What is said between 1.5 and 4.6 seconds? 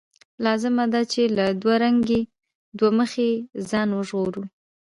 دوه رنګۍ، دوه مخۍ ځان وژغورو.